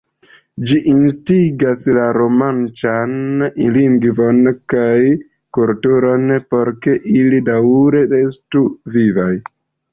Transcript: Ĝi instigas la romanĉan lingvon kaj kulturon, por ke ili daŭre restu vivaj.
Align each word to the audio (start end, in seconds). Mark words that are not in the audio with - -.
Ĝi 0.69 0.77
instigas 0.91 1.83
la 1.97 2.05
romanĉan 2.17 3.13
lingvon 3.77 4.41
kaj 4.75 4.97
kulturon, 5.61 6.37
por 6.55 6.75
ke 6.87 6.99
ili 7.23 7.47
daŭre 7.55 8.05
restu 8.19 8.69
vivaj. 8.99 9.33